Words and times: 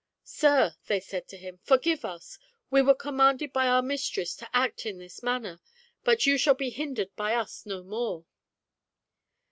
"Sir," 0.23 0.73
they 0.87 0.99
said 0.99 1.27
to 1.27 1.37
him," 1.37 1.59
forgive 1.63 2.03
us. 2.03 2.39
We 2.71 2.81
were 2.81 2.95
commanded 2.95 3.53
by 3.53 3.67
our 3.67 3.83
mistress 3.83 4.35
to 4.37 4.49
act 4.51 4.83
in 4.83 4.97
this 4.97 5.21
manner, 5.21 5.61
but 6.03 6.25
you 6.25 6.39
shall 6.39 6.55
be 6.55 6.71
hindered 6.71 7.15
by 7.15 7.35
us 7.35 7.67
no 7.67 7.83
more." 7.83 8.25